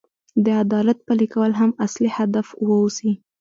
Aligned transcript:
د 0.45 0.47
عدالت 0.63 0.97
پلي 1.07 1.27
کول 1.33 1.51
هم 1.59 1.71
اصلي 1.85 2.09
هدف 2.17 2.47
واوسي. 2.67 3.11